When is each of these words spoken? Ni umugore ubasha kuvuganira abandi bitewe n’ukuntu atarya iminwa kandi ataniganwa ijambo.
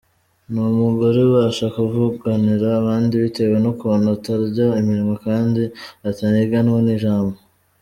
Ni 0.51 0.59
umugore 0.73 1.17
ubasha 1.27 1.65
kuvuganira 1.75 2.67
abandi 2.79 3.13
bitewe 3.23 3.57
n’ukuntu 3.63 4.07
atarya 4.17 4.67
iminwa 4.81 5.15
kandi 5.25 5.63
ataniganwa 6.09 6.77
ijambo. 6.97 7.35